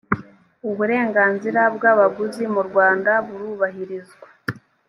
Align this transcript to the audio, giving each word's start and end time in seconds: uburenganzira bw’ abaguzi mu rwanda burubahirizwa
uburenganzira 0.69 1.61
bw’ 1.75 1.83
abaguzi 1.93 2.43
mu 2.53 2.61
rwanda 2.67 3.11
burubahirizwa 3.27 4.27